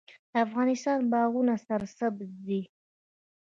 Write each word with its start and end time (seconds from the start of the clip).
د 0.31 0.33
افغانستان 0.45 0.99
باغونه 1.11 1.53
سرسبز 1.65 2.29
دي 2.47 2.61